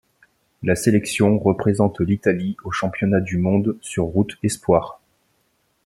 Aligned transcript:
La 0.63 0.73
sélection 0.75 1.37
représente 1.37 1.99
l'Italie 1.99 2.57
aux 2.63 2.71
championnats 2.71 3.19
du 3.19 3.37
monde 3.37 3.77
sur 3.81 4.05
route 4.05 4.35
espoirs. 4.41 4.99